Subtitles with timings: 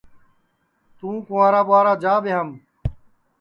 [0.97, 2.49] توں کِنٚوارا ٻُورا جا ٻیاںٚم